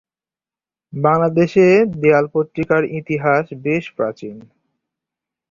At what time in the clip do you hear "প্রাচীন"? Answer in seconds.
3.97-4.35